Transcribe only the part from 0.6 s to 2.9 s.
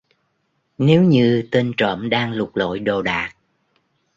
Nếu như tên trộm đang lục lọi